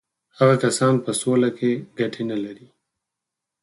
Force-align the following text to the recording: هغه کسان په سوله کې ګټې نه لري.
هغه 0.37 0.55
کسان 0.63 0.93
په 1.05 1.11
سوله 1.21 1.49
کې 1.57 1.71
ګټې 1.99 2.23
نه 2.31 2.37
لري. 2.43 2.67